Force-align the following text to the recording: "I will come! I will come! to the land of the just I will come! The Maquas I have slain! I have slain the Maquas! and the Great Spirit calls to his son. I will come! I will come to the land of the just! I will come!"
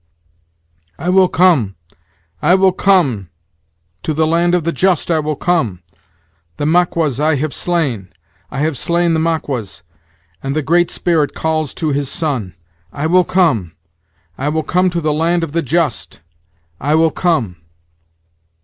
"I 0.97 1.09
will 1.09 1.27
come! 1.27 1.75
I 2.41 2.55
will 2.55 2.71
come! 2.71 3.29
to 4.01 4.15
the 4.15 4.25
land 4.25 4.55
of 4.55 4.63
the 4.63 4.71
just 4.71 5.11
I 5.11 5.19
will 5.19 5.35
come! 5.35 5.83
The 6.57 6.65
Maquas 6.65 7.19
I 7.19 7.35
have 7.35 7.53
slain! 7.53 8.11
I 8.49 8.61
have 8.61 8.79
slain 8.79 9.13
the 9.13 9.19
Maquas! 9.19 9.83
and 10.41 10.55
the 10.55 10.63
Great 10.63 10.89
Spirit 10.89 11.35
calls 11.35 11.75
to 11.75 11.89
his 11.89 12.09
son. 12.09 12.55
I 12.91 13.05
will 13.05 13.23
come! 13.23 13.73
I 14.39 14.49
will 14.49 14.63
come 14.63 14.89
to 14.89 15.01
the 15.01 15.13
land 15.13 15.43
of 15.43 15.51
the 15.51 15.61
just! 15.61 16.21
I 16.79 16.95
will 16.95 17.11
come!" 17.11 17.57